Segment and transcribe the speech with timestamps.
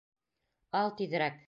[0.83, 1.39] Ал тиҙерәк!